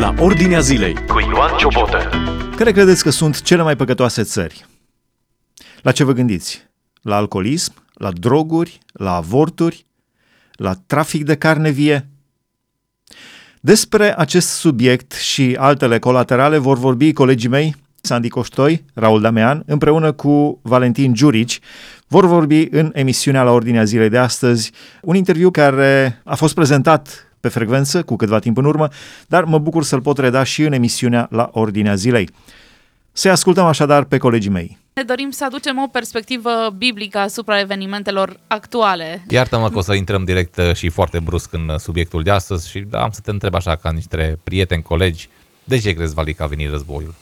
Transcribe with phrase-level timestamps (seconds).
[0.00, 2.10] la Ordinea Zilei cu Ioan Ciobotă.
[2.56, 4.66] Care credeți că sunt cele mai păcătoase țări?
[5.82, 6.68] La ce vă gândiți?
[7.02, 7.72] La alcoolism?
[7.94, 8.78] La droguri?
[8.92, 9.86] La avorturi?
[10.52, 12.08] La trafic de carne vie?
[13.60, 20.12] Despre acest subiect și altele colaterale vor vorbi colegii mei, Sandy Coștoi, Raul Damean, împreună
[20.12, 21.60] cu Valentin Giurici,
[22.06, 24.72] vor vorbi în emisiunea la Ordinea Zilei de astăzi,
[25.02, 28.88] un interviu care a fost prezentat pe frecvență cu câtva timp în urmă,
[29.26, 32.28] dar mă bucur să-l pot reda și în emisiunea la Ordinea Zilei.
[33.12, 34.78] Să ascultăm așadar pe colegii mei.
[34.92, 39.24] Ne dorim să aducem o perspectivă biblică asupra evenimentelor actuale.
[39.28, 42.68] Iartă-mă că o să intrăm direct uh, și foarte brusc în uh, subiectul de astăzi
[42.70, 45.28] și da, am să te întreb așa ca niște prieteni, colegi,
[45.64, 47.14] de ce crezi, Vali, că a venit războiul?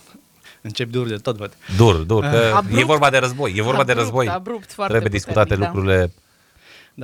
[0.61, 1.57] Încep dur de tot, văd.
[1.77, 2.81] Dur, dur, că Abrupt.
[2.81, 4.29] e vorba de război, e vorba de Abrupt, război.
[4.29, 5.73] abrupt, foarte Trebuie discutate puternic, da.
[5.75, 6.13] lucrurile Da,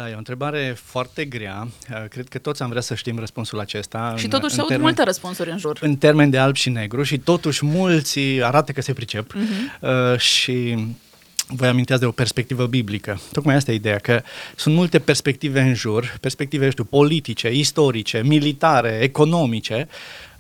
[0.03, 1.69] e o întrebare foarte grea.
[1.91, 4.15] Uh, Cred că toți am vrea să știm răspunsul acesta.
[4.17, 5.79] Și în- totuși în se aud termeni- multe răspunsuri în jur.
[5.81, 9.45] În termeni de alb și negru și totuși mulți arată că se pricep Mhm.
[10.13, 10.87] uh, și
[11.49, 13.21] voi aminteați de o perspectivă biblică.
[13.33, 14.23] Tocmai asta e ideea, că
[14.57, 19.89] sunt multe perspective în jur, perspective, știu, politice, istorice, militare, economice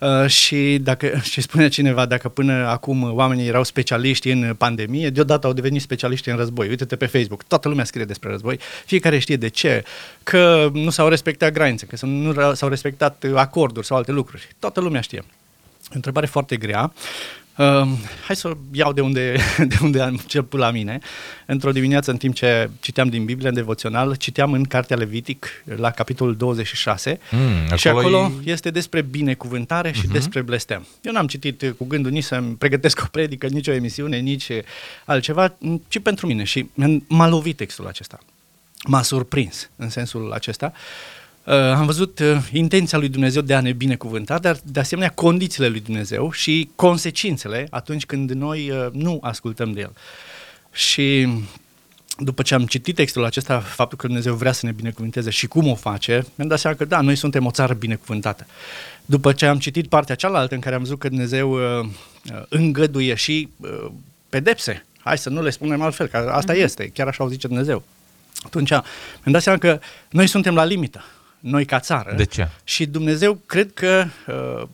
[0.00, 5.46] uh, și dacă, și spune cineva, dacă până acum oamenii erau specialiști în pandemie, deodată
[5.46, 6.68] au devenit specialiști în război.
[6.68, 9.84] Uite-te pe Facebook, toată lumea scrie despre război, fiecare știe de ce,
[10.22, 14.48] că nu s-au respectat granițe, că nu s-au respectat acorduri sau alte lucruri.
[14.58, 15.24] Toată lumea știe.
[15.90, 16.92] O întrebare foarte grea.
[17.56, 17.88] Uh,
[18.26, 19.36] hai să o iau de unde,
[19.68, 20.98] de unde am început la mine.
[21.46, 25.90] Într-o dimineață, în timp ce citeam din Biblie, în devoțional, citeam în Cartea Levitic, la
[25.90, 30.12] capitolul 26, Mm, și acolo acolo e- este despre binecuvântare și uh-huh.
[30.12, 30.86] despre blestem.
[31.02, 34.48] Eu n-am citit uh, cu gândul nici să-mi pregătesc o predică, nici o emisiune, nici
[34.48, 34.58] uh,
[35.04, 36.44] altceva, m, ci pentru mine.
[36.44, 36.70] Și
[37.06, 38.18] m-a lovit textul acesta.
[38.86, 40.72] M-a surprins în sensul acesta.
[40.74, 45.68] Uh, am văzut uh, intenția lui Dumnezeu de a ne binecuvânta, dar de asemenea condițiile
[45.68, 49.92] lui Dumnezeu și consecințele atunci când noi uh, nu ascultăm de El.
[50.72, 51.28] Și
[52.18, 55.68] după ce am citit textul acesta, faptul că Dumnezeu vrea să ne binecuvânteze și cum
[55.68, 58.46] o face, mi-am dat seama că da, noi suntem o țară binecuvântată.
[59.04, 61.86] După ce am citit partea cealaltă în care am văzut că Dumnezeu uh,
[62.32, 63.90] uh, îngăduie și uh,
[64.28, 67.82] pedepse, hai să nu le spunem altfel, că asta este, chiar așa o zice Dumnezeu.
[68.42, 69.80] Atunci mi-am dat seama că
[70.10, 71.04] noi suntem la limită,
[71.44, 72.14] noi ca țară.
[72.16, 72.48] De ce?
[72.64, 74.68] Și Dumnezeu cred că uh,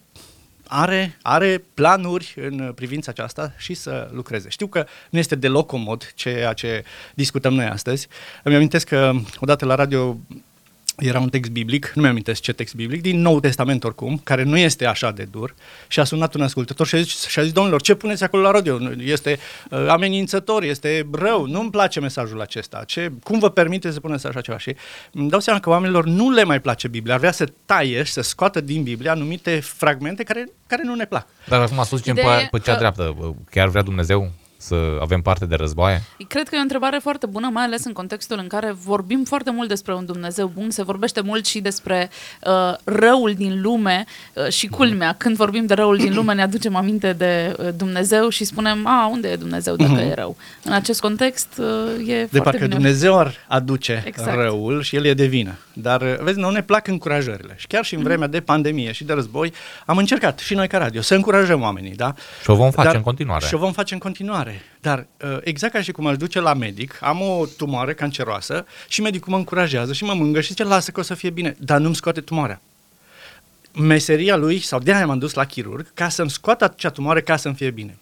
[0.67, 4.49] are, are planuri în privința aceasta și să lucreze.
[4.49, 8.09] Știu că nu este deloc comod ceea ce discutăm noi astăzi.
[8.43, 10.19] Îmi amintesc că odată la radio
[11.01, 14.43] era un text biblic, nu mi-am amintesc ce text biblic, din Nou Testament oricum, care
[14.43, 15.55] nu este așa de dur,
[15.89, 18.43] și a sunat un ascultător și a zis, și a zis domnilor, ce puneți acolo
[18.43, 18.79] la radio?
[18.99, 19.39] Este
[19.71, 22.83] uh, amenințător, este rău, nu-mi place mesajul acesta.
[22.87, 24.59] Ce, cum vă permite să puneți așa ceva?
[24.59, 24.77] Și
[25.13, 28.13] îmi dau seama că oamenilor nu le mai place Biblia, ar vrea să taie și
[28.13, 31.27] să scoată din Biblie anumite fragmente care, care nu ne plac.
[31.49, 33.35] Dar acum să zicem Ideea pe, e pe cea că- dreaptă.
[33.51, 36.03] Chiar vrea Dumnezeu să avem parte de războaie?
[36.29, 39.51] Cred că e o întrebare foarte bună, mai ales în contextul în care vorbim foarte
[39.51, 42.11] mult despre un Dumnezeu bun, se vorbește mult și despre
[42.47, 44.05] uh, răul din lume
[44.35, 45.15] uh, și culmea.
[45.19, 49.09] Când vorbim de răul din lume, ne aducem aminte de uh, Dumnezeu și spunem, a,
[49.13, 50.37] unde e Dumnezeu dacă e rău?
[50.65, 51.67] În acest context uh,
[52.09, 52.75] e De foarte parcă bine.
[52.75, 54.35] Dumnezeu ar aduce Exact.
[54.35, 55.59] răul și el e de vină.
[55.73, 57.55] Dar, vezi, nu ne plac încurajările.
[57.57, 59.53] Și chiar și în vremea de pandemie și de război,
[59.87, 62.15] am încercat și noi ca radio să încurajăm oamenii, da?
[62.43, 63.47] Și o vom face în continuare.
[63.47, 64.50] Și o vom face în continuare.
[64.81, 69.01] Dar uh, exact ca și cum aș duce la medic, am o tumoare canceroasă și
[69.01, 71.81] medicul mă încurajează și mă mângă și zice, lasă că o să fie bine, dar
[71.81, 72.61] nu-mi scoate tumoarea.
[73.75, 77.37] Meseria lui, sau de aia m-am dus la chirurg, ca să-mi scoată acea tumoare ca
[77.37, 77.99] să-mi fie bine.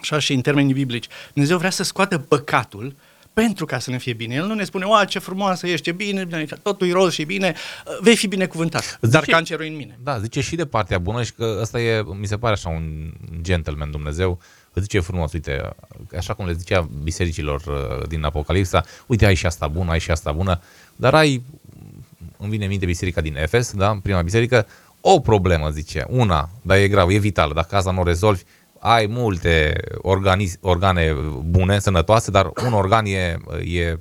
[0.00, 1.06] Așa și în termenii biblici.
[1.32, 2.94] Dumnezeu vrea să scoată păcatul
[3.32, 4.34] pentru ca să ne fie bine.
[4.34, 7.24] El nu ne spune, oa, ce frumoasă ești, e bine, bine, totul e roz și
[7.24, 7.54] bine,
[8.00, 9.98] vei fi binecuvântat, dar Zice- cancerul e în mine.
[10.02, 13.12] Da, zice și de partea bună și că ăsta e, mi se pare așa un
[13.40, 14.40] gentleman Dumnezeu,
[14.78, 15.70] îți zice frumos, uite,
[16.16, 20.10] așa cum le zicea bisericilor uh, din Apocalipsa, uite, ai și asta bună, ai și
[20.10, 20.60] asta bună,
[20.96, 21.42] dar ai,
[22.36, 24.66] îmi vine în minte biserica din Efes, da, prima biserică,
[25.00, 28.42] o problemă, zice, una, dar e grav, e vitală, dacă asta nu o rezolvi,
[28.78, 31.12] ai multe organiz, organe
[31.44, 33.98] bune, sănătoase, dar un organ e, e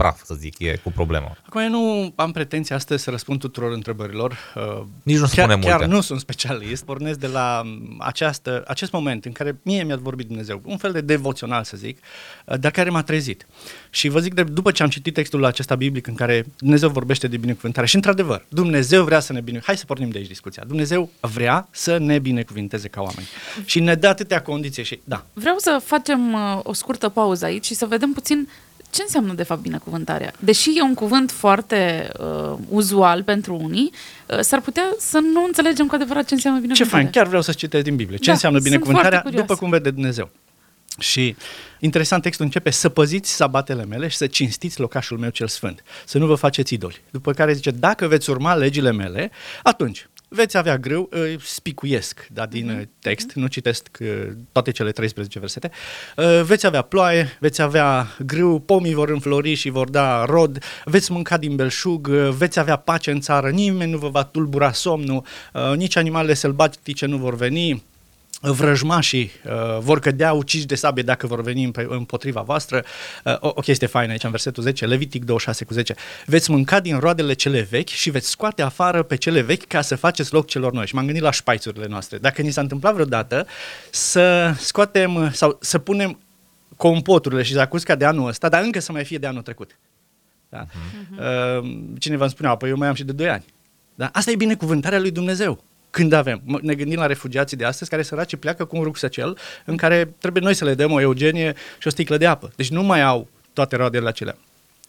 [0.00, 1.36] praf, să zic, e cu problemă.
[1.46, 4.38] Acum eu nu am pretenția astăzi să răspund tuturor întrebărilor.
[4.54, 5.94] uh, Nici nu chiar, spune chiar multe.
[5.94, 6.84] nu sunt specialist.
[6.84, 10.92] Pornesc de la m, această, acest moment în care mie mi-a vorbit Dumnezeu, un fel
[10.92, 11.98] de devoțional să zic,
[12.44, 13.46] uh, dar care m-a trezit.
[13.90, 17.28] Și vă zic, de, după ce am citit textul acesta biblic în care Dumnezeu vorbește
[17.28, 19.66] de binecuvântare și într-adevăr, Dumnezeu vrea să ne binecuvânteze.
[19.66, 20.62] Hai să pornim de aici discuția.
[20.66, 23.26] Dumnezeu vrea să ne binecuvânteze ca oameni.
[23.64, 27.64] Și ne dă atâtea condiții și da, Vreau să facem uh, o scurtă pauză aici
[27.64, 28.48] și să vedem puțin
[28.90, 30.32] ce înseamnă de fapt binecuvântarea?
[30.38, 33.90] Deși e un cuvânt foarte uh, uzual pentru unii,
[34.26, 37.04] uh, s-ar putea să nu înțelegem cu adevărat ce înseamnă Ce binecuvântarea.
[37.10, 38.18] fain, chiar vreau să citesc din Biblie.
[38.18, 39.52] Ce Da, înseamnă sunt binecuvântarea foarte curioasă.
[39.54, 40.30] după cum vede Dumnezeu.
[40.98, 41.36] Și
[41.78, 46.18] interesant, textul începe să păziți sabatele mele și să cinstiți locașul meu cel sfânt, să
[46.18, 47.00] nu vă faceți idoli.
[47.10, 49.30] După care zice, dacă veți urma legile mele,
[49.62, 52.78] atunci veți avea greu, uh, spicuiesc da, din Mhm.
[52.78, 54.08] uh, text, nu citesc uh,
[54.52, 55.70] toate cele 13 versete,
[56.16, 61.12] uh, veți avea ploaie, veți avea grâu, pomii vor înflori și vor da rod, veți
[61.12, 65.24] mânca din belșug, uh, veți avea pace în țară, nimeni nu vă va tulbura somnul,
[65.52, 67.82] uh, nici animalele sălbatice nu vor veni,
[68.40, 72.84] vrăjmașii uh, vor cădea uciși de sabie dacă vor veni împ- împotriva voastră.
[73.24, 75.94] Uh, o, o chestie faină aici în versetul 10, Levitic 26 cu 10.
[76.26, 79.96] Veți mânca din roadele cele vechi și veți scoate afară pe cele vechi ca să
[79.96, 80.86] faceți loc celor noi.
[80.86, 82.18] Și m-am gândit la șpaițurile noastre.
[82.18, 83.46] Dacă ni s-a întâmplat vreodată
[83.90, 86.18] să scoatem uh, sau să punem
[86.76, 89.78] compoturile și zacusca de anul ăsta, dar încă să mai fie de anul trecut.
[90.48, 90.66] Da?
[91.18, 93.44] Uh, cineva îmi spunea, păi eu mai am și de 2 ani.
[93.94, 94.10] Da?
[94.12, 95.64] Asta e binecuvântarea lui Dumnezeu.
[95.90, 96.40] Când avem.
[96.44, 100.14] Mă- Ne gândim la refugiații de astăzi care săraci pleacă cu un rucsăcel în care
[100.18, 102.52] trebuie noi să le dăm o eugenie și o sticlă de apă.
[102.56, 104.36] Deci nu mai au toate roadele acelea.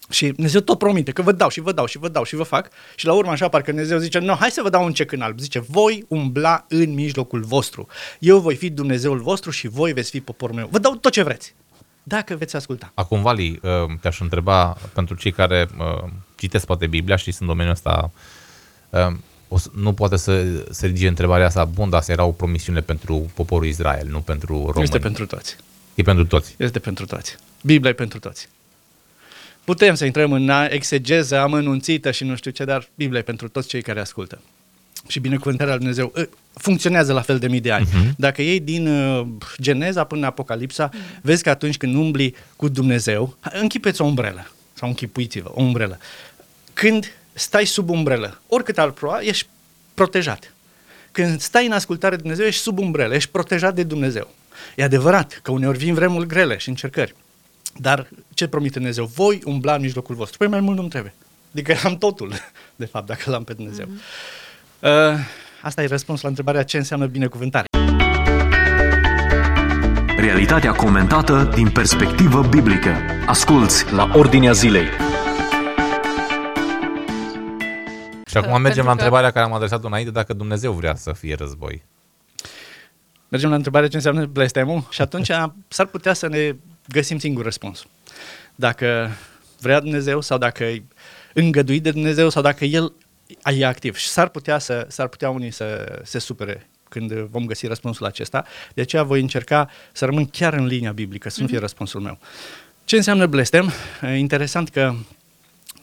[0.09, 2.43] Și Dumnezeu tot promite că vă dau și vă dau și vă dau și vă
[2.43, 5.11] fac și la urmă așa parcă Dumnezeu zice, nu, hai să vă dau un cec
[5.11, 5.39] în alb.
[5.39, 7.87] Zice, voi umbla în mijlocul vostru.
[8.19, 10.67] Eu voi fi Dumnezeul vostru și voi veți fi poporul meu.
[10.71, 11.55] Vă dau tot ce vreți.
[12.03, 12.91] Dacă veți asculta.
[12.93, 13.71] Acum, Vali, uh,
[14.01, 18.11] te-aș întreba pentru cei care uh, citesc poate Biblia și sunt în domeniul ăsta,
[18.89, 19.07] uh,
[19.53, 23.31] o să, nu poate să se ridige întrebarea asta, bun, dar astea erau promisiunile pentru
[23.33, 24.83] poporul Israel, nu pentru români.
[24.83, 25.55] Este pentru toți.
[25.95, 26.55] E pentru toți.
[26.57, 27.35] Este pentru toți.
[27.61, 28.49] Biblia e pentru toți.
[29.63, 33.67] Putem să intrăm în exegeză amănunțită și nu știu ce, dar Biblia e pentru toți
[33.67, 34.41] cei care ascultă.
[35.07, 37.87] Și binecuvântarea lui Dumnezeu uh, funcționează la fel de mii de ani.
[37.87, 38.15] Uh-huh.
[38.17, 39.27] Dacă iei din uh,
[39.61, 40.89] Geneza până în Apocalipsa,
[41.21, 45.97] vezi că atunci când umbli cu Dumnezeu, închipeți o umbrelă sau închipuiți-vă o umbrelă.
[46.73, 49.47] Când stai sub umbrelă, oricât ar ploa, ești
[49.93, 50.53] protejat.
[51.11, 54.33] Când stai în ascultare de Dumnezeu, ești sub umbrelă, ești protejat de Dumnezeu.
[54.75, 57.15] E adevărat că uneori vin vremuri grele și încercări.
[57.75, 59.05] Dar ce promite Dumnezeu?
[59.05, 60.37] Voi umbla în mijlocul vostru.
[60.37, 61.13] Păi mai mult nu-mi trebuie.
[61.51, 62.33] Adică am totul,
[62.75, 63.87] de fapt, dacă l-am pe Dumnezeu.
[64.79, 64.89] Uh,
[65.61, 67.65] asta e răspuns la întrebarea ce înseamnă binecuvântare.
[70.17, 72.95] Realitatea comentată din perspectivă biblică.
[73.25, 74.87] Asculți la Ordinea Zilei.
[78.31, 80.95] Și acum Uh, mergem pentru la că- întrebarea care am adresat-o înainte, dacă Dumnezeu vrea
[80.95, 81.83] să fie război.
[83.27, 85.31] Mergem la întrebarea ce înseamnă blestemul și atunci
[85.67, 86.55] s-ar putea să ne
[86.87, 87.89] găsim singur răspunsul.
[88.55, 89.09] Dacă
[89.59, 90.83] vrea Dumnezeu sau dacă e
[91.33, 92.93] îngăduit de Dumnezeu sau dacă El
[93.43, 93.95] e activ.
[93.95, 98.45] Și s-ar putea, să, s-ar putea unii să se supere când vom găsi răspunsul acesta.
[98.73, 102.19] De aceea voi încerca să rămân chiar în linia biblică, să nu fie răspunsul meu.
[102.85, 103.71] Ce înseamnă blestem?
[104.01, 104.93] E interesant că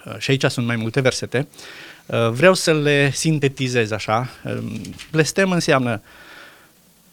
[0.04, 1.56] Uh, și aici sunt mai multe versete, uh,
[2.30, 4.30] vreau să le sintetizez așa.
[4.44, 6.02] Um, Blestem înseamnă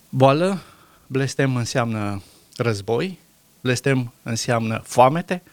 [0.10, 0.62] boală,
[1.08, 2.24] blestem înseamnă
[2.58, 3.20] război,
[3.62, 5.44] blestem înseamnă foamete,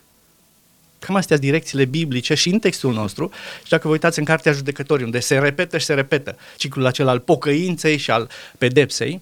[0.99, 3.31] Cam astea sunt direcțiile biblice și în textul nostru.
[3.63, 7.11] Și dacă vă uitați în Cartea Judecătorii, unde se repetă și se repetă ciclul acela
[7.11, 9.21] al pocăinței și al pedepsei,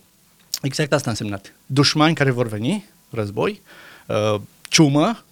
[0.63, 1.53] exact asta a însemnat.
[1.67, 3.63] Dușmani care vor veni, război,
[4.07, 5.25] uh, ciumă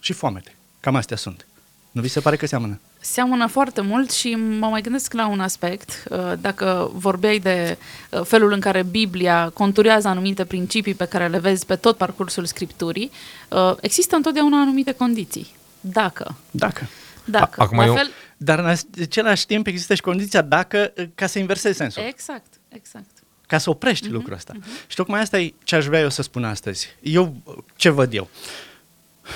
[0.00, 0.54] și foamete.
[0.80, 1.46] Cam astea sunt.
[1.90, 2.80] Nu vi se pare că seamănă?
[3.00, 6.02] Seamănă foarte mult și mă mai gândesc la un aspect.
[6.10, 7.78] Uh, Dacă vorbeai de
[8.10, 12.44] uh, felul în care Biblia conturează anumite principii pe care le vezi pe tot parcursul
[12.44, 13.10] Scripturii,
[13.48, 15.46] uh, există întotdeauna anumite condiții.
[15.80, 16.36] Dacă.
[16.50, 16.88] Dacă.
[17.24, 17.60] Dacă.
[17.60, 21.38] A- acum la eu- fel, Dar în același timp există și condiția dacă, ca să
[21.38, 22.02] inversezi sensul.
[22.06, 23.06] exact, exact.
[23.46, 24.52] ca să oprești uh-huh, lucrul ăsta.
[24.54, 24.86] Uh-huh.
[24.86, 26.88] Și tocmai asta e ce aș vrea eu să spun astăzi.
[27.00, 27.34] Eu,
[27.76, 28.28] ce văd eu?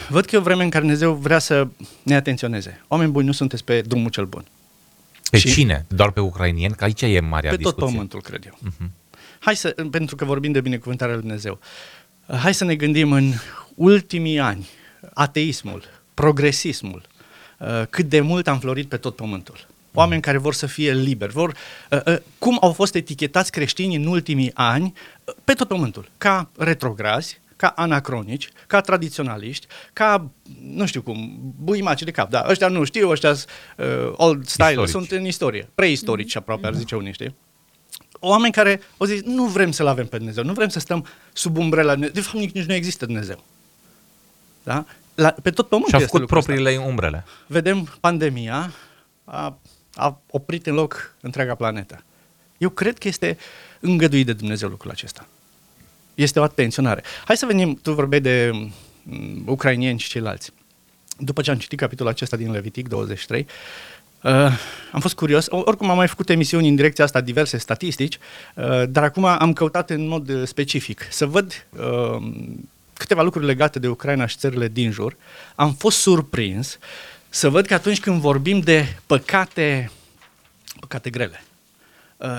[0.09, 1.67] Văd că e o vreme în care Dumnezeu vrea să
[2.03, 2.81] ne atenționeze.
[2.89, 4.45] Oameni buni, nu sunteți pe drumul cel bun.
[5.31, 5.85] Pe Și- cine?
[5.89, 6.75] Doar pe ucrainieni?
[6.75, 7.81] Că aici e marea Pe discuție.
[7.81, 8.59] tot pământul, cred eu.
[8.71, 8.91] Uh-huh.
[9.39, 11.59] Hai să, pentru că vorbim de binecuvântarea lui Dumnezeu,
[12.27, 13.33] hai să ne gândim în
[13.75, 14.69] ultimii ani,
[15.15, 15.83] ateismul,
[16.15, 17.03] progresismul,
[17.59, 19.67] uh, cât de mult am florit pe tot pământul.
[19.95, 21.55] Oameni care vor să fie liberi, vor,
[21.91, 24.93] uh, uh, cum au fost etichetați creștinii în ultimii ani
[25.25, 30.31] uh, pe tot pământul, ca retrograzi, ca anacronici, ca tradiționaliști, ca,
[30.63, 34.91] nu știu cum, buimaci de cap, da, ăștia nu știu, ăștia uh, old style, Istorici.
[34.91, 37.35] sunt în istorie, preistorici aproape, ar zice unii, știi?
[38.21, 41.57] Oameni care au zis, nu vrem să-L avem pe Dumnezeu, nu vrem să stăm sub
[41.57, 43.45] umbrela, de fapt nici, nici nu există Dumnezeu.
[44.63, 44.85] Da?
[45.15, 46.53] La, pe tot pământul Și-au este făcut lucrul ăsta.
[46.53, 47.25] propriile umbrele.
[47.47, 48.73] Vedem pandemia,
[49.25, 49.59] a,
[49.95, 52.05] a oprit în loc întreaga planetă.
[52.59, 53.39] Eu cred că este
[53.81, 55.27] îngăduit de Dumnezeu lucrul acesta.
[56.15, 57.03] Este o atenționare.
[57.25, 58.51] Hai să venim, tu vorbeai de
[59.03, 60.51] mm, ucrainieni și ceilalți.
[61.19, 63.47] după ce am citit capitolul acesta din Levitic 23,
[64.23, 64.31] Uh,
[64.93, 68.19] am fost curios, oricum am mai făcut emisiuni în direcția asta, diverse statistici,
[68.55, 72.33] uh, dar acum am căutat în mod uh, specific să văd uh,
[72.93, 75.17] câteva lucruri legate de Ucraina și țările din jur.
[75.55, 76.79] Am fost surprins
[77.29, 79.91] să văd că atunci când vorbim de păcate,
[80.81, 81.52] păcate grele, uh,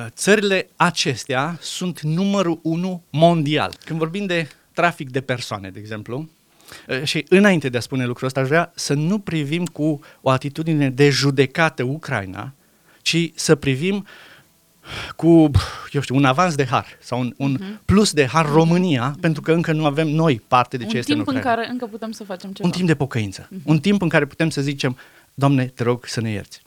[0.08, 3.74] țările acestea sunt numărul unu mondial.
[3.86, 6.30] Când vorbim de trafic de persoane, de exemplu,
[6.88, 10.30] uh, și înainte de a spune lucrul ăsta, aș vrea să nu privim cu o
[10.30, 12.54] atitudine de judecată Ucraina,
[13.02, 14.06] ci să privim
[15.16, 15.52] cu,
[15.92, 17.86] eu știu, un avans de har sau un, un uh-huh.
[17.86, 19.20] plus de har România, uh-huh.
[19.20, 21.56] pentru că încă nu avem noi parte de ce un este în timp în Ucraina.
[21.56, 22.68] care încă putem să facem ceva.
[22.68, 23.48] Un timp de pocăință.
[23.48, 23.63] Uh-huh.
[23.63, 24.98] Un timp în care putem să zicem,
[25.34, 26.62] Doamne, te rog să ne ierți.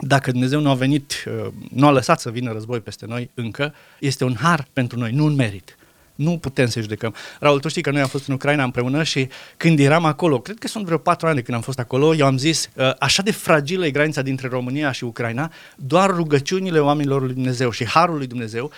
[0.00, 3.74] Dacă Dumnezeu nu a venit, uh, nu a lăsat să vină război peste noi încă,
[4.00, 5.78] este un har pentru noi, nu un merit.
[6.14, 7.14] Nu putem să judecăm.
[7.40, 10.58] Raul, tu știi că noi am fost în Ucraina împreună și când eram acolo, cred
[10.58, 13.22] că sunt vreo patru ani de când am fost acolo, eu am zis, uh, așa
[13.22, 18.16] de fragilă e granița dintre România și Ucraina, doar rugăciunile oamenilor lui Dumnezeu și harul
[18.16, 18.70] lui Dumnezeu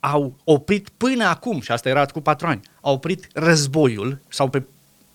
[0.00, 4.62] au oprit până acum, și asta era cu patru ani, au oprit războiul sau pe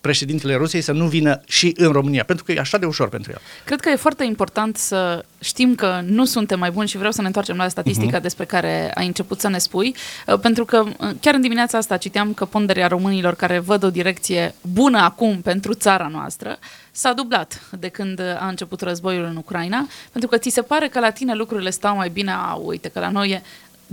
[0.01, 3.31] președintele Rusiei să nu vină și în România, pentru că e așa de ușor pentru
[3.31, 3.41] el.
[3.65, 7.21] Cred că e foarte important să știm că nu suntem mai buni și vreau să
[7.21, 8.21] ne întoarcem la statistica uh-huh.
[8.21, 9.95] despre care ai început să ne spui,
[10.27, 13.89] uh, pentru că uh, chiar în dimineața asta citeam că ponderea românilor care văd o
[13.89, 16.59] direcție bună acum pentru țara noastră
[16.91, 20.99] s-a dublat de când a început războiul în Ucraina, pentru că ți se pare că
[20.99, 23.41] la tine lucrurile stau mai bine, a, uite că la noi e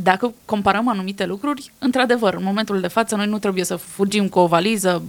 [0.02, 4.38] dacă comparăm anumite lucruri, într-adevăr, în momentul de față, noi nu trebuie să fugim cu
[4.38, 5.02] o valiză,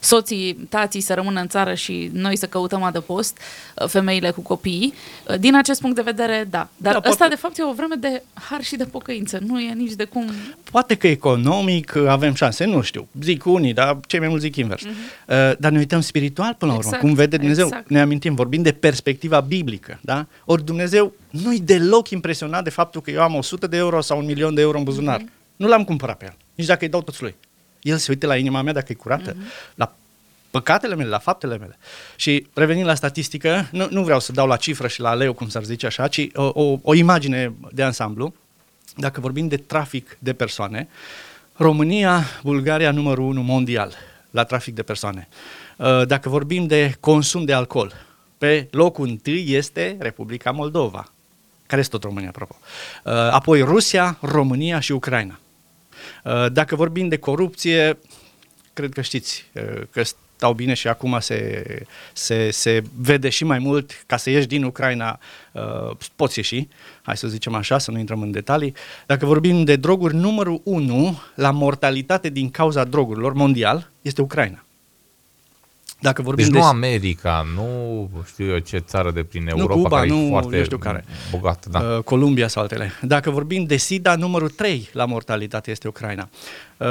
[0.00, 3.38] soții, tații să rămână în țară și noi să căutăm adăpost,
[3.86, 4.94] femeile cu copiii.
[5.38, 6.68] Din acest punct de vedere, da.
[6.76, 7.34] Dar da, ăsta, poate...
[7.34, 9.38] de fapt, e o vreme de har și de pocăință.
[9.46, 10.30] Nu e nici de cum...
[10.70, 13.08] Poate că economic avem șanse, nu știu.
[13.20, 14.82] Zic unii, dar cei mai mulți zic invers.
[14.82, 15.56] Uh-huh.
[15.58, 16.90] Dar ne uităm spiritual până la urmă.
[16.92, 17.88] Exact, Cum vede Dumnezeu, exact.
[17.88, 19.98] ne amintim, vorbim de perspectiva biblică.
[20.00, 20.26] Da?
[20.44, 24.24] Ori Dumnezeu nu-i deloc impresionat de faptul că eu am 100 de euro sau un
[24.24, 25.20] milion de euro în buzunar.
[25.20, 25.56] Mm-hmm.
[25.56, 27.34] Nu l-am cumpărat pe el, nici dacă îi dau toți lui.
[27.80, 29.74] El se uite la inima mea dacă e curată, mm-hmm.
[29.74, 29.94] la
[30.50, 31.78] păcatele mele, la faptele mele.
[32.16, 35.48] Și revenind la statistică, nu, nu vreau să dau la cifră și la leu, cum
[35.48, 38.34] s-ar zice așa, ci o, o, o imagine de ansamblu.
[38.96, 40.88] Dacă vorbim de trafic de persoane,
[41.56, 43.94] România, Bulgaria, numărul 1 mondial
[44.30, 45.28] la trafic de persoane.
[45.76, 47.92] Uh, dacă vorbim de consum de alcool,
[48.38, 51.12] pe locul întâi este Republica Moldova,
[51.72, 52.56] care este tot România, apropo.
[53.04, 55.38] Uh, apoi Rusia, România și Ucraina.
[56.24, 57.98] Uh, dacă vorbim de corupție,
[58.72, 60.02] cred că știți uh, că
[60.36, 61.64] stau bine și acum se,
[62.12, 65.18] se, se vede și mai mult, ca să ieși din Ucraina,
[66.16, 66.68] poți ieși,
[67.02, 68.74] hai să zicem așa, să nu intrăm în detalii.
[69.06, 74.64] Dacă vorbim de droguri, numărul 1 la mortalitate din cauza drogurilor mondial este Ucraina.
[76.02, 76.66] Dacă vorbim deci nu de...
[76.66, 80.56] America, nu știu eu ce țară de prin Europa nu Cuba, care nu, e foarte
[80.56, 81.04] eu știu care.
[81.30, 81.68] bogată.
[81.70, 81.80] Da.
[81.80, 82.92] Uh, Columbia sau altele.
[83.02, 86.28] Dacă vorbim de SIDA, numărul 3 la mortalitate este Ucraina.
[86.76, 86.88] Uh,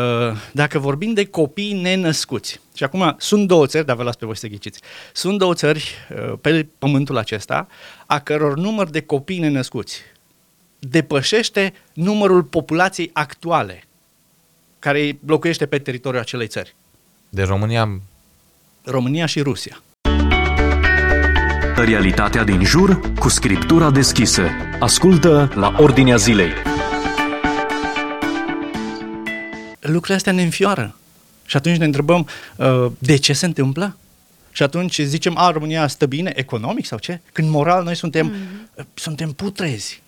[0.51, 4.37] dacă vorbim de copii nenăscuți, și acum sunt două țări, dar vă las pe voi
[4.37, 4.79] să ghiciți,
[5.13, 7.67] sunt două țări uh, pe pământul acesta,
[8.05, 10.01] a căror număr de copii nenăscuți
[10.79, 13.83] depășește numărul populației actuale
[14.79, 16.75] care locuiește pe teritoriul acelei țări.
[17.29, 18.01] De România
[18.83, 19.83] România și Rusia.
[21.75, 24.47] Realitatea din jur cu scriptura deschisă.
[24.79, 26.51] Ascultă la Ordinea Zilei.
[29.79, 30.95] Lucrurile astea ne înfioară.
[31.45, 33.97] Și atunci ne întrebăm uh, de ce se întâmplă?
[34.51, 37.19] Și atunci zicem, a, România stă bine, economic sau ce?
[37.31, 38.85] Când moral noi suntem, mm.
[38.93, 40.01] suntem putrezi.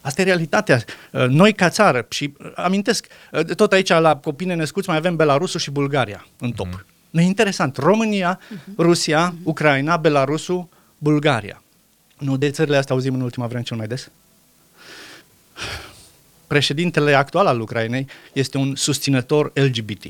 [0.00, 0.84] Asta e realitatea.
[1.10, 5.16] Uh, noi ca țară, și uh, amintesc, uh, tot aici la copii născuți mai avem
[5.16, 6.66] Belarusul și Bulgaria în top.
[6.66, 6.84] Mm.
[7.12, 7.76] E interesant.
[7.76, 8.76] România, uh-huh.
[8.76, 9.42] Rusia, uh-huh.
[9.42, 11.62] Ucraina, Belarusul, Bulgaria.
[12.18, 14.10] Nu de țările astea auzim în ultima vreme cel mai des?
[16.46, 20.04] Președintele actual al Ucrainei este un susținător LGBT,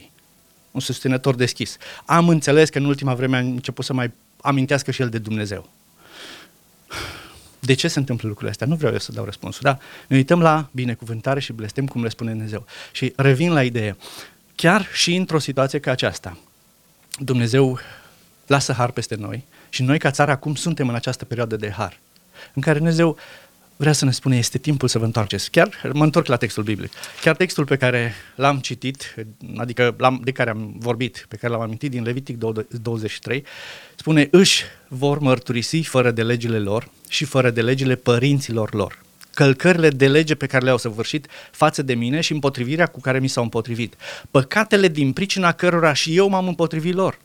[0.70, 1.76] un susținător deschis.
[2.04, 5.68] Am înțeles că în ultima vreme a început să mai amintească și el de Dumnezeu.
[7.58, 8.66] De ce se întâmplă lucrurile astea?
[8.66, 9.78] Nu vreau eu să dau răspunsul, da?
[10.06, 12.66] Ne uităm la binecuvântare și blestem cum le spune Dumnezeu.
[12.92, 13.96] Și revin la idee.
[14.54, 16.38] Chiar și într-o situație ca aceasta,
[17.18, 17.78] Dumnezeu
[18.46, 21.98] lasă har peste noi și noi ca țară acum suntem în această perioadă de har,
[22.54, 23.16] în care Dumnezeu
[23.76, 25.50] vrea să ne spune este timpul să vă întoarceți.
[25.50, 26.92] Chiar mă întorc la textul biblic.
[27.20, 29.14] Chiar textul pe care l-am citit,
[29.56, 32.38] adică l-am, de care am vorbit, pe care l-am amintit din Levitic
[32.82, 33.44] 23,
[33.96, 38.98] spune își vor mărturisi fără de legile lor și fără de legile părinților lor
[39.34, 43.28] călcările de lege pe care le-au săvârșit față de mine și împotrivirea cu care mi
[43.28, 43.94] s-au împotrivit.
[44.30, 47.18] Păcatele din pricina cărora și eu m-am împotrivit lor.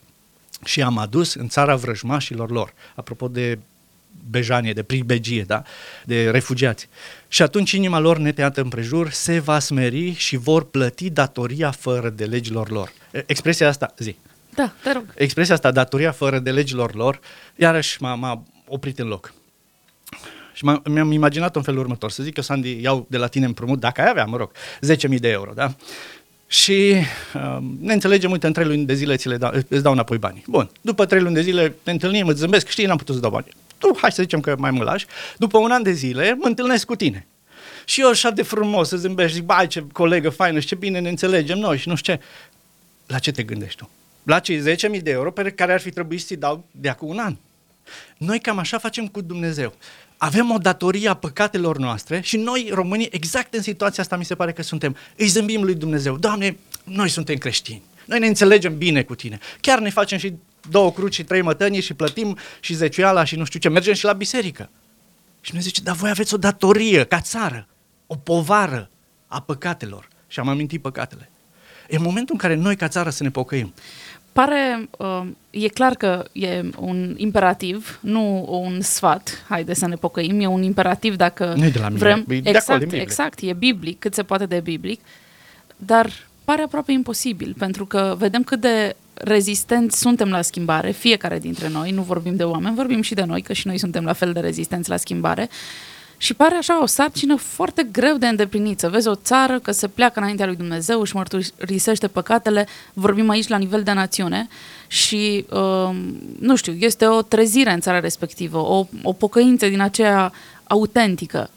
[0.66, 2.74] și am adus în țara vrăjmașilor lor.
[2.96, 3.60] Apropo de
[4.30, 5.64] bejanie, de pribegie, da?
[6.06, 6.88] de refugiați.
[7.28, 12.26] Și atunci inima lor neteată împrejur se va smeri și vor plăti datoria fără de
[12.26, 12.92] legilor lor.
[13.12, 14.16] E, Expresia asta, zi.
[14.56, 15.04] Da, te rog.
[15.16, 17.20] Expresia asta, datoria fără de legilor lor,
[17.56, 19.34] iarăși m-a, m-a oprit în loc.
[20.58, 23.46] Și m- mi-am imaginat în felul următor, să zic că Sandy iau de la tine
[23.46, 24.52] împrumut, dacă ai avea, mă rog,
[25.10, 25.76] 10.000 de euro, da?
[26.48, 26.96] Și
[27.34, 30.18] uh, ne înțelegem, uite, în trei luni de zile ți le dau, îți dau înapoi
[30.18, 30.44] banii.
[30.48, 33.30] Bun, după trei luni de zile ne întâlnim, îți zâmbesc, știi, n-am putut să dau
[33.30, 33.46] bani.
[33.78, 35.06] Tu, hai să zicem că mai mă lași.
[35.38, 37.28] După un an de zile mă întâlnesc cu tine.
[37.86, 41.00] Și eu așa de frumos să zâmbești, zic, bai, ce colegă faină și ce bine
[41.00, 42.22] ne înțelegem noi și nu știu ce.
[43.08, 43.90] La ce te gândești tu?
[44.24, 47.20] La cei 10.000 de euro pe care ar fi trebuit să-i dau de acum un
[47.20, 47.36] an.
[48.18, 49.74] Noi cam așa facem cu Dumnezeu.
[50.18, 54.36] Avem o datorie a păcatelor noastre și noi, românii, exact în situația asta mi se
[54.36, 54.96] pare că suntem.
[55.16, 56.18] Îi zâmbim lui Dumnezeu.
[56.18, 57.82] Doamne, noi suntem creștini.
[58.06, 59.40] Noi ne înțelegem bine cu tine.
[59.62, 60.34] Chiar ne facem și
[60.70, 63.70] două cruci și trei mătănii și plătim și zeciuiala și nu știu ce.
[63.70, 64.70] Mergem și la biserică.
[65.42, 67.68] Și ne zice, dar voi aveți o datorie ca țară,
[68.08, 68.90] o povară
[69.28, 70.08] a păcatelor.
[70.28, 71.30] Și am amintit păcatele.
[71.90, 73.74] E momentul în care noi ca țară să ne pocăim.
[74.38, 80.40] Pare, uh, e clar că e un imperativ, nu un sfat, haide să ne pocăim,
[80.40, 82.26] e un imperativ dacă Nu e de la mine, vrem.
[82.28, 83.02] e de acolo, exact, din Biblie.
[83.02, 85.02] exact, e biblic, cât se poate de biblic,
[85.76, 86.10] dar
[86.44, 91.92] pare aproape imposibil, pentru că vedem cât de rezistenți suntem la schimbare, fiecare dintre noi,
[91.92, 94.40] nu vorbim de oameni, vorbim și de noi, că și noi suntem la fel de
[94.40, 95.50] rezistenți la schimbare,
[96.18, 98.80] și pare așa o sarcină foarte greu de îndeplinit.
[98.80, 103.48] Să vezi o țară că se pleacă înaintea lui Dumnezeu, își mărturisește păcatele, vorbim aici
[103.48, 104.48] la nivel de națiune
[104.88, 105.96] și, uh,
[106.40, 110.32] nu știu, este o trezire în țara respectivă, o, o pocăință din aceea
[110.64, 111.50] autentică.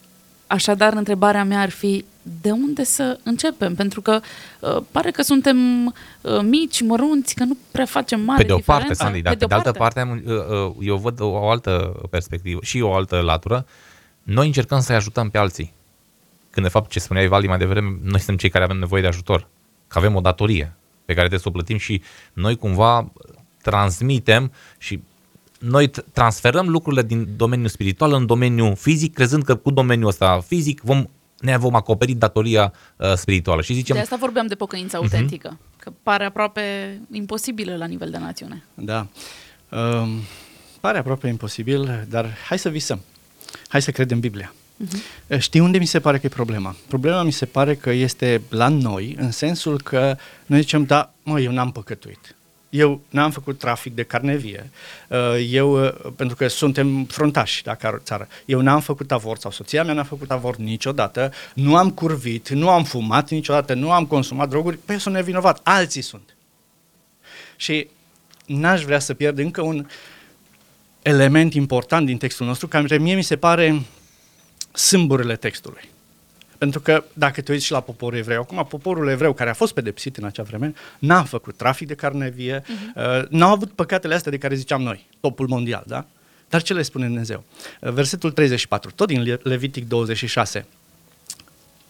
[0.46, 2.04] Așadar, întrebarea mea ar fi,
[2.40, 3.74] de unde să începem?
[3.74, 4.20] Pentru că
[4.60, 8.58] uh, pare că suntem uh, mici, mărunți, că nu prea facem mare Pe de o
[8.58, 9.02] parte, diferență.
[9.02, 12.80] Sandy, dar pe de altă parte, am, uh, uh, eu văd o altă perspectivă și
[12.80, 13.66] o altă latură.
[14.22, 15.72] Noi încercăm să-i ajutăm pe alții.
[16.50, 19.08] Când, de fapt, ce spuneai, Valdi, mai devreme, noi suntem cei care avem nevoie de
[19.08, 19.48] ajutor.
[19.88, 20.74] Că avem o datorie
[21.04, 22.02] pe care trebuie să o plătim și
[22.32, 23.12] noi cumva
[23.62, 25.02] transmitem și
[25.58, 30.40] noi t- transferăm lucrurile din domeniul spiritual în domeniul fizic, crezând că cu domeniul ăsta
[30.46, 31.04] fizic vom,
[31.38, 33.62] ne vom acoperi datoria uh, spirituală.
[33.62, 36.62] Și zicem, De asta vorbeam de pocăință autentică, că pare aproape
[37.12, 38.64] imposibilă la nivel de națiune.
[38.74, 39.06] Da.
[39.68, 40.08] Um,
[40.80, 43.00] pare aproape imposibil, dar hai să visăm.
[43.68, 44.54] Hai să credem Biblia.
[44.84, 45.38] Uh-huh.
[45.38, 46.76] Știi unde mi se pare că e problema?
[46.88, 51.40] Problema mi se pare că este la noi, în sensul că noi zicem, da, mă,
[51.40, 52.34] eu n-am păcătuit.
[52.70, 54.70] Eu n-am făcut trafic de carne vie.
[55.08, 55.18] Uh,
[55.50, 59.84] Eu, uh, pentru că suntem frontași la car- țară, eu n-am făcut avort sau soția
[59.84, 64.48] mea n-a făcut avort niciodată, nu am curvit, nu am fumat niciodată, nu am consumat
[64.48, 66.36] droguri, păi eu sunt nevinovat, alții sunt.
[67.56, 67.88] Și
[68.46, 69.86] n-aș vrea să pierd încă un
[71.02, 73.82] element important din textul nostru, care mie mi se pare
[74.72, 75.88] sâmburile textului.
[76.58, 79.74] Pentru că dacă te uiți și la poporul evreu, acum poporul evreu care a fost
[79.74, 83.20] pedepsit în acea vreme, n-a făcut trafic de carne vie, uh-huh.
[83.20, 86.06] uh, n-au avut păcatele astea de care ziceam noi, topul mondial, da?
[86.48, 87.44] Dar ce le spune Dumnezeu?
[87.80, 90.66] Uh, versetul 34, tot din Le- Levitic 26.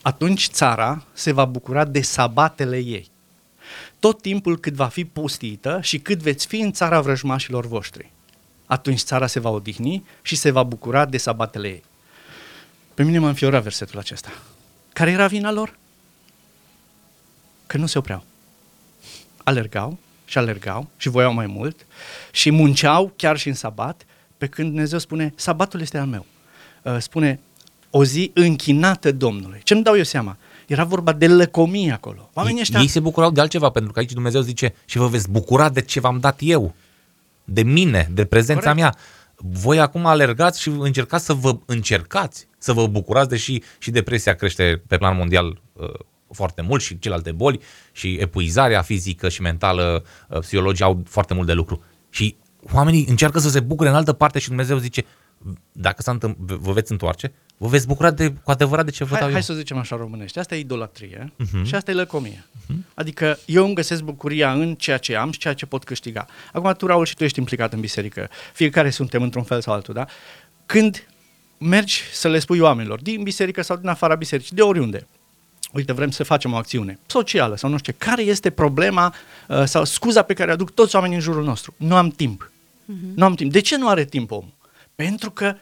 [0.02, 3.10] Atunci țara se va bucura de sabatele ei,
[3.98, 8.10] tot timpul cât va fi pustită și cât veți fi în țara vrăjmașilor voștri.
[8.70, 11.82] Atunci țara se va odihni și se va bucura de sabatele ei.
[12.94, 14.28] Pe mine m-a înfiorat versetul acesta.
[14.92, 15.78] Care era vina lor?
[17.66, 18.24] Că nu se opreau.
[19.44, 21.86] Alergau și alergau și voiau mai mult
[22.30, 24.06] și munceau chiar și în sabat,
[24.38, 26.26] pe când Dumnezeu spune, sabatul este al meu.
[26.82, 27.40] Uh, Spune,
[27.90, 29.60] o zi închinată Domnului.
[29.62, 30.36] Ce nu dau eu seama?
[30.66, 32.30] Era vorba de lăcomie acolo.
[32.32, 32.80] Oamenii ei, ăștia...
[32.80, 35.80] ei se bucurau de altceva, pentru că aici Dumnezeu zice și vă veți bucura de
[35.80, 36.74] ce v-am dat eu,
[37.52, 38.80] de mine, de prezența Corect.
[38.80, 38.96] mea.
[39.36, 44.82] Voi acum alergați și încercați să vă încercați, să vă bucurați, deși și depresia crește
[44.86, 45.88] pe plan mondial uh,
[46.32, 47.60] foarte mult și celelalte boli
[47.92, 51.82] și epuizarea fizică și mentală, uh, psihologii au foarte mult de lucru.
[52.10, 52.36] Și
[52.72, 55.04] oamenii încearcă să se bucure în altă parte și Dumnezeu zice,
[55.72, 59.10] dacă s-a întâmpl- vă veți întoarce, vă veți bucura de, cu adevărat de ce vă
[59.10, 59.32] dau Hai, eu.
[59.34, 61.62] hai să zicem așa românește, asta e idolatrie Mhm.
[61.62, 61.66] uh-huh.
[61.66, 62.44] și asta e lăcomie.
[62.46, 62.74] Uh-huh.
[62.94, 66.26] Adică eu îmi găsesc bucuria în ceea ce am și ceea ce pot câștiga.
[66.52, 68.28] Acum tu, Raul, și tu ești implicat în biserică.
[68.52, 70.06] Fiecare suntem într-un fel sau altul, da?
[70.66, 71.06] Când
[71.58, 75.06] mergi să le spui oamenilor, din biserică sau din afara bisericii, de oriunde,
[75.72, 79.14] uite, vrem să facem o acțiune socială sau nu știu ce, care este problema
[79.48, 81.74] uh, sau scuza pe care o aduc toți oamenii în jurul nostru?
[81.76, 82.50] Nu am timp.
[82.52, 83.14] Uh-huh.
[83.14, 83.52] Nu am timp.
[83.52, 84.52] De ce nu are timp omul?
[84.94, 85.54] Pentru că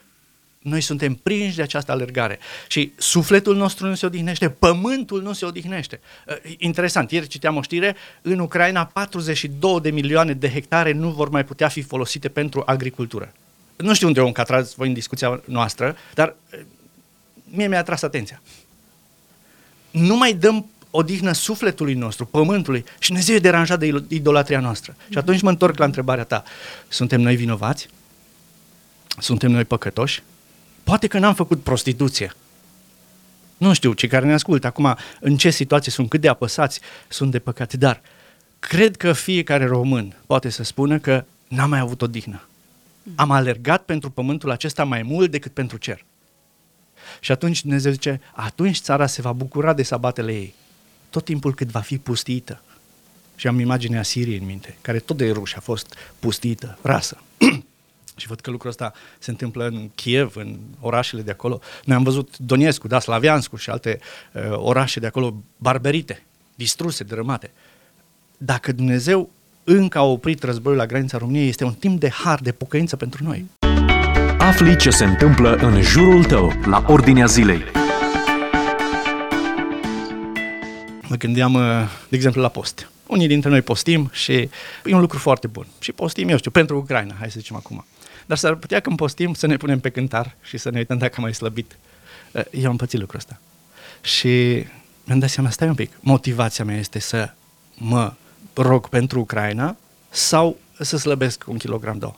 [0.58, 5.44] noi suntem prinși de această alergare și sufletul nostru nu se odihnește, pământul nu se
[5.44, 6.00] odihnește.
[6.26, 11.28] Uh, Interesant, ieri citeam o știre, în Ucraina 42 de milioane de hectare nu vor
[11.28, 13.32] mai putea fi folosite pentru agricultură.
[13.76, 16.60] Nu știu unde o încatrați voi în discuția noastră, dar uh,
[17.44, 18.42] mie mi-a atras atenția.
[19.90, 24.96] Nu mai dăm odihnă sufletului nostru, pământului și Dumnezeu e deranjat de idolatria noastră.
[25.10, 26.42] Și atunci mă întorc la întrebarea ta.
[26.88, 27.88] Suntem noi vinovați?
[29.18, 30.22] Suntem noi păcătoși?
[30.88, 32.35] Poate că n-am făcut prostituție.
[33.57, 37.31] Nu știu, cei care ne ascultă acum, în ce situație sunt, cât de apăsați sunt
[37.31, 38.01] de păcate, dar
[38.59, 42.48] cred că fiecare român poate să spună că n-am mai avut o dihnă.
[43.14, 46.05] Am alergat pentru pământul acesta mai mult decât pentru cer.
[47.20, 50.55] Și atunci Dumnezeu zice, atunci țara se va bucura de sabatele ei,
[51.11, 52.62] tot timpul cât va fi pustită.
[53.37, 57.22] Și am imaginea Siriei în minte, care tot de ruși a fost pustită, rasă.
[58.18, 61.61] Și văd că lucrul ăsta se întâmplă în Kiev, în orașele de acolo.
[61.85, 64.00] Noi am văzut Donetsk, da, Slavianscu și alte
[64.33, 66.22] uh, orașe de acolo barberite,
[66.54, 67.50] distruse, dărâmate.
[68.37, 69.31] Dacă Dumnezeu
[69.64, 73.24] încă a oprit războiul la granița României, este un timp de har, de pocăință pentru
[73.24, 73.44] noi.
[74.38, 77.62] Afli ce se întâmplă în jurul tău, la Ordinea Zilei.
[81.09, 81.62] Mă gândeam, uh,
[82.09, 82.90] de exemplu, la post.
[83.07, 84.33] Unii dintre noi postim și
[84.85, 85.66] e un lucru foarte bun.
[85.78, 87.85] Și postim, eu știu, pentru Ucraina, hai să zicem acum.
[88.28, 91.14] Dar s-ar putea când postim să ne punem pe cântar și să ne uităm dacă
[91.16, 91.76] am mai slăbit.
[92.32, 93.40] Uh, Eu am pățit lucrul ăsta.
[94.00, 94.64] Și
[95.04, 97.30] mi-am dat seama, stai un pic, motivația mea este să
[97.74, 98.12] mă
[98.54, 99.76] rog pentru Ucraina
[100.10, 102.14] sau să slăbesc un kilogram, două.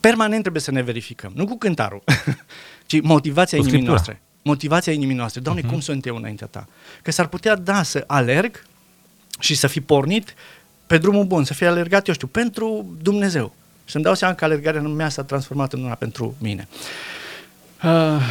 [0.00, 2.02] Permanent trebuie să ne verificăm, nu cu cântarul,
[2.86, 3.90] ci motivația Cu inimii Scriptura.
[3.90, 4.22] noastre.
[4.42, 5.40] Motivația inimii noastre.
[5.40, 5.70] Doamne, uh-huh.
[5.70, 6.68] cum sunt eu înaintea ta?
[7.02, 8.64] Că s-ar putea, da, să alerg
[9.38, 10.34] și să fi pornit
[10.86, 13.54] pe drumul bun, să fie alergat, eu știu, pentru Dumnezeu.
[13.84, 16.68] Și să-mi dau seama că alergarea mea s-a transformat în una pentru mine.
[17.84, 18.22] Uh,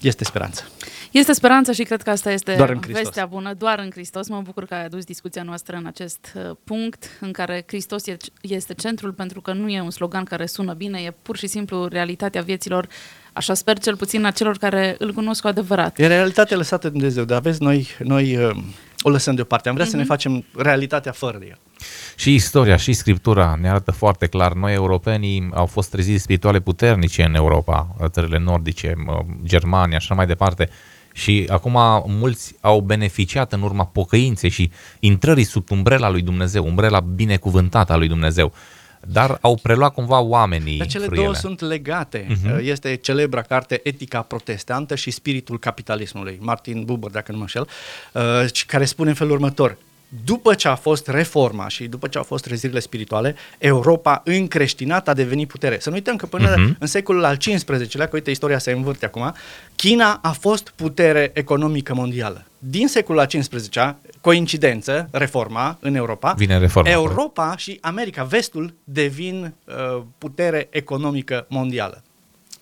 [0.00, 0.62] este speranță.
[1.10, 3.02] Este speranță și cred că asta este Doar în Hristos.
[3.02, 4.28] vestea bună, doar în Hristos.
[4.28, 8.16] Mă bucur că ai adus discuția noastră în acest uh, punct în care Hristos e-
[8.40, 11.86] este centrul, pentru că nu e un slogan care sună bine, e pur și simplu
[11.86, 12.88] realitatea vieților,
[13.32, 15.98] așa sper cel puțin a celor care îl cunosc cu adevărat.
[15.98, 18.56] E realitatea lăsată de Dumnezeu, dar aveți, noi, noi uh,
[19.02, 19.68] o lăsăm deoparte.
[19.68, 21.58] Am vrea să ne facem realitatea fără de el.
[22.16, 24.52] Și istoria și scriptura ne arată foarte clar.
[24.52, 30.26] Noi, europenii, au fost treziri spirituale puternice în Europa, țările nordice, mă, Germania, așa mai
[30.26, 30.68] departe.
[31.12, 37.00] Și acum mulți au beneficiat în urma pocăinței și intrării sub umbrela lui Dumnezeu, umbrela
[37.00, 38.52] binecuvântată a lui Dumnezeu.
[39.06, 41.24] Dar au preluat cumva oamenii Dar cele frâiele.
[41.24, 42.26] două sunt legate.
[42.26, 42.62] Uh-huh.
[42.62, 47.68] Este celebra carte Etica protestantă și Spiritul capitalismului, Martin Buber, dacă nu mă înșel,
[48.12, 49.76] uh, care spune în felul următor.
[50.24, 55.14] După ce a fost reforma și după ce au fost trezirile spirituale, Europa încreștinată a
[55.14, 55.78] devenit putere.
[55.80, 56.74] Să nu uităm că până Mhm.
[56.74, 56.78] uh-huh.
[56.78, 59.34] în secolul al XV-lea, că uite, istoria se învârte acum,
[59.76, 62.44] China a fost putere economică mondială.
[62.58, 66.90] Din secolul al XV-lea, coincidență, reforma în Europa, Vine reforma.
[66.90, 72.02] Europa și America, vestul, devin uh, putere economică mondială.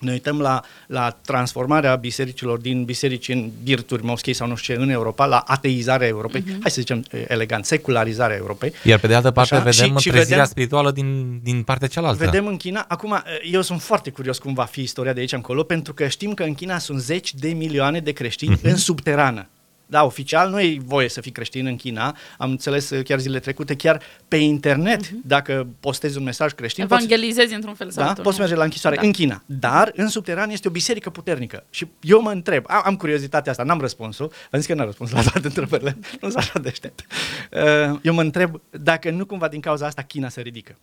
[0.01, 4.81] Ne uităm la, la transformarea bisericilor din biserici în birturi, moschei sau nu știu ce,
[4.81, 6.61] în Europa, la ateizarea Europei, uh-huh.
[6.61, 8.73] hai să zicem eh, elegant, secularizarea Europei.
[8.85, 9.65] Iar pe de altă parte Așa?
[9.65, 12.25] vedem Și- și trezirea vedem- spirituală din, din partea cealaltă.
[12.25, 15.33] Vedem în China, acum eh, eu sunt foarte curios cum va fi istoria de aici
[15.33, 18.67] încolo, pentru că știm că în China sunt zeci de milioane de creștini Mhm.
[18.69, 19.49] în subterană.
[19.91, 23.41] Da, oficial nu e voie să fii creștin în China, am înțeles eh, chiar zilele
[23.41, 28.09] trecute, chiar pe internet, dacă postezi un mesaj creștin, poți, Evangelizezi într-un fel sau da?
[28.09, 28.25] altul.
[28.25, 28.43] Poți nu?
[28.43, 29.03] merge la închisoare Da.
[29.03, 29.43] în China.
[29.47, 31.65] Dar în subteran este o biserică puternică.
[31.71, 35.11] Și eu mă întreb, am, am curiozitatea asta, n-am răspunsul, am zis că n-am răspuns
[35.11, 37.07] la toate întrebările, nu sunt așa deștept.
[37.53, 40.77] Uh, Eu mă întreb dacă nu cumva din cauza asta China se ridică.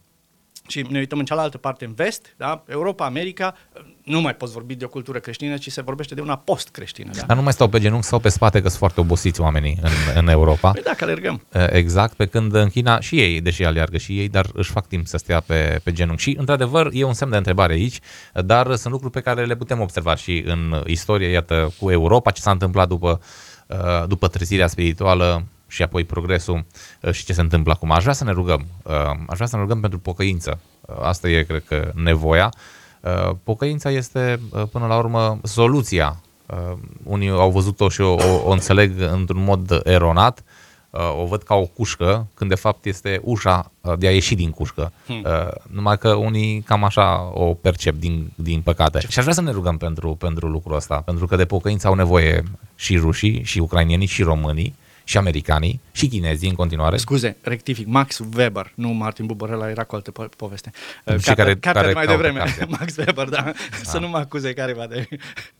[0.68, 2.64] Și ne uităm în cealaltă parte, în vest, da?
[2.68, 3.56] Europa, America,
[4.04, 7.10] nu mai poți vorbi de o cultură creștină, ci se vorbește de una post-creștină.
[7.14, 7.24] Da?
[7.28, 9.92] Dar nu mai stau pe genunchi sau pe spate, că sunt foarte obosiți oamenii în,
[10.16, 10.72] în Europa.
[10.72, 11.46] Păi da, că alergăm.
[11.52, 14.88] Eh, Exact, pe când în China și ei, deși aleargă și ei, dar își fac
[14.88, 16.22] timp să stea pe, pe genunchi.
[16.22, 18.00] Și, într-adevăr, e un semn de întrebare aici,
[18.34, 22.42] dar sunt lucruri pe care le putem observa și în istorie, iată, cu Europa, ce
[22.42, 23.22] s-a întâmplat după,
[23.68, 26.66] eh, după trezirea spirituală și apoi progresul
[27.00, 27.92] eh, și ce se întâmplă acum.
[27.92, 30.60] Aș vrea să ne rugăm, eh, aș vrea să ne rugăm pentru pocăință.
[30.90, 32.54] Eh, Asta e, cred că, nevoia.
[33.02, 36.22] Eh, Pocăința este, eh, până la urmă, soluția.
[36.46, 40.44] Eh, Unii au văzut-o și o, o, o înțeleg într-un mod eronat,
[40.90, 44.36] uh, o văd ca o cușcă, când de fapt este ușa uh, de a ieși
[44.36, 44.92] din cușcă.
[45.06, 45.24] Hmm.
[45.26, 49.00] Uh, numai că unii cam așa o percep din, din păcate.
[49.00, 51.94] Și aș vrea să ne rugăm pentru, pentru lucrul ăsta, pentru că de pocăință au
[51.94, 52.44] nevoie
[52.76, 54.76] și rușii, și ucrainienii, și românii,
[55.08, 56.98] și americanii și chinezii în continuare.
[56.98, 60.72] Scuze, rectific, Max Weber, nu Martin Buborela, era cu altă po- poveste.
[61.04, 62.68] Uh, Și Carter, care- Carter care mai caută devreme, cartea.
[62.80, 63.52] Max Weber, da,
[63.84, 65.08] să nu mă acuze careva de,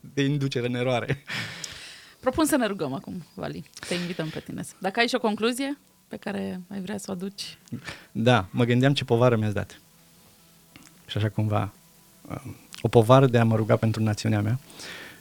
[0.00, 1.22] de inducere în eroare.
[2.20, 3.64] Propun să ne rugăm acum, Vali.
[3.88, 4.62] Te invităm pe tine.
[4.78, 7.58] Dacă ai și o concluzie pe care ai vrea să o aduci.
[8.12, 9.80] Da, mă gândeam ce povară mi-ați dat.
[11.06, 11.72] Și așa cumva,
[12.28, 14.58] um, o povară de a mă ruga pentru națiunea mea,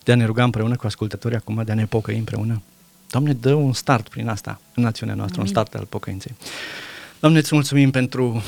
[0.03, 2.61] de a ne ruga împreună cu ascultătorii acum, de a ne pocăi împreună.
[3.09, 5.53] Doamne, dă un start prin asta în națiunea noastră, Amin.
[5.53, 6.35] un start al pocăinței.
[7.19, 8.43] Doamne, îți mulțumim pentru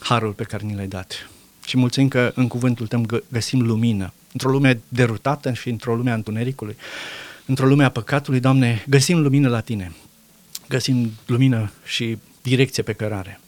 [0.00, 1.30] harul pe care ni l-ai dat
[1.66, 4.12] și mulțumim că în cuvântul tău gă- găsim lumină.
[4.32, 6.76] Într-o lume derutată și într-o lume a întunericului,
[7.46, 9.92] într-o lume a păcatului, Doamne, găsim lumină la Tine.
[10.68, 13.40] Găsim lumină și direcție pe cărare.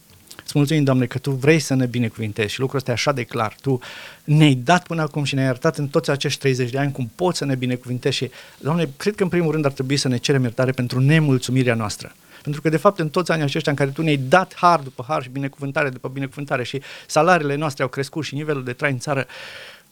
[0.49, 3.23] Îți mulțumim, Doamne, că Tu vrei să ne binecuvintezi și lucrul ăsta e așa de
[3.23, 3.57] clar.
[3.61, 3.79] Tu
[4.25, 7.39] ne-ai dat până acum și ne-ai arătat în toți acești 30 de ani cum poți
[7.39, 10.43] să ne binecuvintezi și, Doamne, cred că în primul rând ar trebui să ne cerem
[10.43, 12.15] iertare pentru nemulțumirea noastră.
[12.43, 15.05] Pentru că, de fapt, în toți anii aceștia în care Tu ne-ai dat har după
[15.09, 18.99] har și binecuvântare după binecuvântare și salariile noastre au crescut și nivelul de trai în
[18.99, 19.27] țară,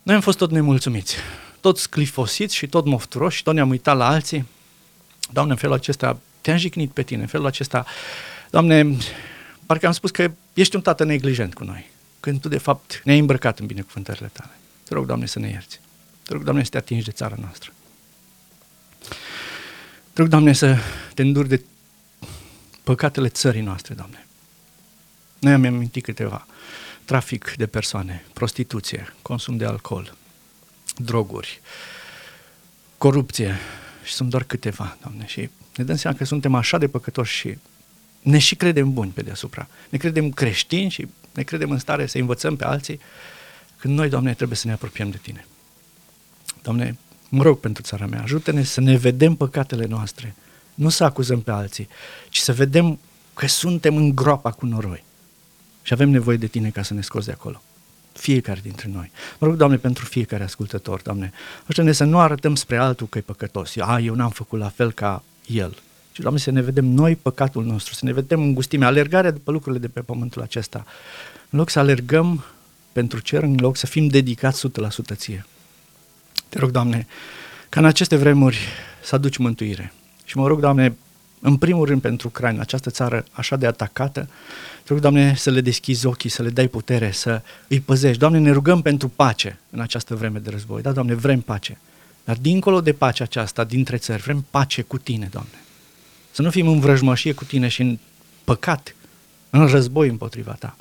[0.02, 1.16] noi am fost tot nemulțumiți,
[1.60, 4.46] tot sclifosiți și tot mofturoși și tot ne-am uitat la alții.
[5.32, 7.86] Doamne, în felul acesta te-am jignit pe tine, în felul acesta,
[8.50, 8.96] Doamne,
[9.66, 13.18] parcă am spus că ești un tată neglijent cu noi, când Tu, de fapt, ne-ai
[13.18, 14.50] îmbrăcat în binecuvântările Tale.
[14.88, 15.80] Te rog, Doamne, să ne ierți.
[16.22, 17.72] Te rog, Doamne, să te atingi de țara noastră.
[20.12, 20.76] Te rog, Doamne, să
[21.14, 21.62] te înduri de
[22.82, 24.26] păcatele țării noastre, Doamne.
[25.38, 26.46] Noi am amintit câteva.
[27.04, 30.16] Trafic de persoane, prostituție, consum de alcool,
[30.96, 31.60] droguri,
[32.98, 33.56] corupție
[34.04, 37.58] și sunt doar câteva, Doamne, și ne dăm seama că suntem așa de păcătoși și
[38.26, 39.68] ne și credem buni pe deasupra.
[39.88, 43.00] Ne credem creștini și ne credem în stare să învățăm pe alții
[43.76, 45.46] când noi, Doamne, trebuie să ne apropiem de Tine.
[46.62, 46.96] Doamne,
[47.28, 50.34] mă rog pentru țara mea, ajută-ne să ne vedem păcatele noastre,
[50.74, 51.88] nu să acuzăm pe alții,
[52.28, 52.98] ci să vedem
[53.34, 55.04] că suntem în groapa cu noroi
[55.82, 57.62] și avem nevoie de Tine ca să ne scoți de acolo.
[58.12, 59.10] Fiecare dintre noi.
[59.38, 63.20] Mă rog, Doamne, pentru fiecare ascultător, Doamne, ajută-ne să nu arătăm spre altul că e
[63.20, 63.76] păcătos.
[63.76, 65.76] A, eu n-am făcut la fel ca el.
[66.16, 69.50] Și, Doamne, să ne vedem noi păcatul nostru, să ne vedem în gustime, alergarea după
[69.50, 70.86] lucrurile de pe pământul acesta.
[71.50, 72.44] În loc să alergăm
[72.92, 74.70] pentru cer, în loc să fim dedicați 100%
[75.14, 75.46] ție.
[76.48, 77.06] Te rog, Doamne,
[77.68, 78.58] ca în aceste vremuri
[79.02, 79.92] să aduci mântuire.
[80.24, 80.96] Și mă rog, Doamne,
[81.40, 84.28] în primul rând pentru Ucraina, această țară așa de atacată,
[84.82, 88.18] te rog, Doamne, să le deschizi ochii, să le dai putere, să îi păzești.
[88.18, 90.82] Doamne, ne rugăm pentru pace în această vreme de război.
[90.82, 91.78] Da, Doamne, vrem pace.
[92.24, 95.60] Dar dincolo de pacea aceasta, dintre țări, vrem pace cu Tine, Doamne.
[96.36, 97.98] Să nu fim în vrăjmășie cu Tine și în
[98.44, 98.94] păcat,
[99.50, 100.76] în război împotriva Ta.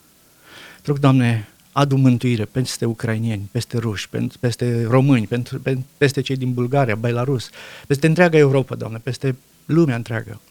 [0.81, 6.21] Te rog, Doamne, adu mântuire peste ucrainieni, peste ruși, pen- peste români, pentru, pen- peste
[6.21, 7.49] cei din Bulgaria, Belarus,
[7.87, 10.41] peste întreaga Europa, Doamne, peste lumea întreagă.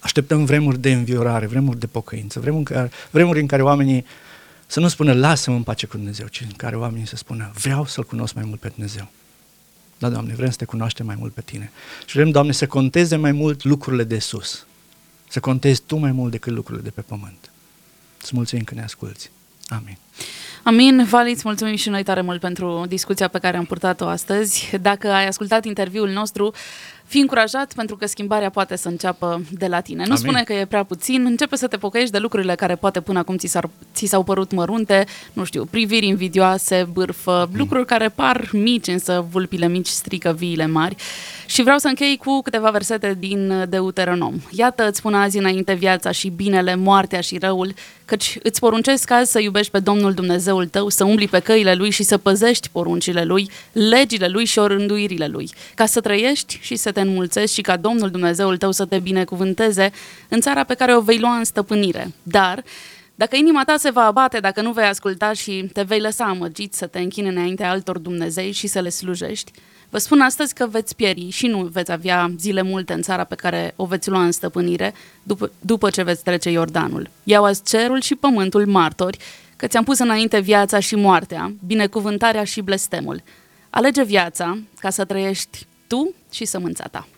[0.00, 4.04] Așteptăm vremuri de înviorare, vremuri de pocăință, vremuri în care, vremuri în care oamenii
[4.66, 7.86] să nu spună lasă-mă în pace cu Dumnezeu, ci în care oamenii să spună vreau
[7.86, 9.10] să-L cunosc mai mult pe Dumnezeu.
[9.98, 11.70] Da, Doamne, vrem să te cunoaștem mai mult pe Tine.
[12.06, 14.66] Și vrem, Doamne, să conteze mai mult lucrurile de sus.
[15.28, 17.50] Să contezi Tu mai mult decât lucrurile de pe pământ.
[18.22, 19.30] Îți mulțumim că ne asculți.
[19.68, 19.98] Amin.
[20.62, 24.76] Amin, Vali, îți mulțumim și noi tare mult pentru discuția pe care am purtat-o astăzi.
[24.80, 26.54] Dacă ai ascultat interviul nostru,
[27.14, 29.98] fii încurajat pentru că schimbarea poate să înceapă de la tine.
[29.98, 30.16] Nu Amin.
[30.16, 33.36] spune că e prea puțin, începe să te pocăiești de lucrurile care poate până acum
[33.36, 38.86] ți, s-ar, ți s-au părut mărunte, nu știu, priviri invidioase, bârfă, lucruri care par mici,
[38.86, 40.96] însă vulpile mici strică viile mari.
[41.46, 44.34] Și vreau să închei cu câteva versete din Deuteronom.
[44.50, 47.74] Iată, îți spun azi înainte viața și binele, moartea și răul,
[48.04, 51.90] căci îți poruncesc azi să iubești pe Domnul Dumnezeul tău, să umbli pe căile Lui
[51.90, 56.92] și să păzești poruncile Lui, legile Lui și orânduirile Lui, ca să trăiești și să
[56.92, 59.92] te înmulțești și ca Domnul Dumnezeul tău să te binecuvânteze
[60.28, 62.12] în țara pe care o vei lua în stăpânire.
[62.22, 62.64] Dar,
[63.14, 66.74] dacă inima ta se va abate, dacă nu vei asculta și te vei lăsa amăgit
[66.74, 69.52] să te închini înaintea altor Dumnezei și să le slujești,
[69.90, 73.34] vă spun astăzi că veți pieri și nu veți avea zile multe în țara pe
[73.34, 77.10] care o veți lua în stăpânire după, după ce veți trece Iordanul.
[77.24, 79.18] Iau azi cerul și pământul martori,
[79.56, 83.22] că ți-am pus înainte viața și moartea, binecuvântarea și blestemul.
[83.70, 87.08] Alege viața ca să trăiești tu și sămânța ta.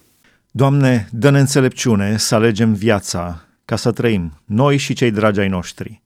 [0.51, 6.03] Doamne, dă-ne înțelepciune să alegem viața ca să trăim, noi și cei dragi ai noștri.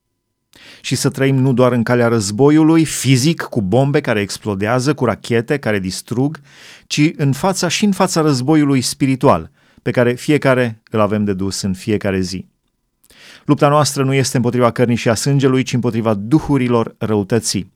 [0.80, 5.58] Și să trăim nu doar în calea războiului, fizic, cu bombe care explodează, cu rachete
[5.58, 6.40] care distrug,
[6.86, 9.50] ci în fața și în fața războiului spiritual,
[9.82, 12.46] pe care fiecare îl avem de dus în fiecare zi.
[13.44, 17.72] Lupta noastră nu este împotriva cărnii și a sângelui, ci împotriva duhurilor răutății.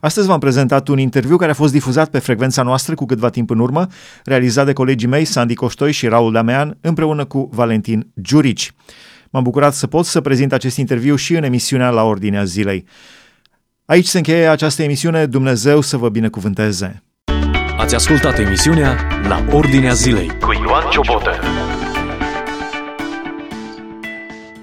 [0.00, 3.50] Astăzi v-am prezentat un interviu care a fost difuzat pe frecvența noastră cu câtva timp
[3.50, 3.86] în urmă,
[4.24, 8.72] realizat de colegii mei Sandy Coștoi și Raul Damean împreună cu Valentin Giurici.
[9.30, 12.84] M-am bucurat să pot să prezint acest interviu și în emisiunea La Ordinea Zilei.
[13.84, 15.26] Aici se încheie această emisiune.
[15.26, 17.02] Dumnezeu să vă binecuvânteze!
[17.78, 18.96] Ați ascultat emisiunea
[19.28, 21.30] La Ordinea Zilei cu Ioan Ciobotă.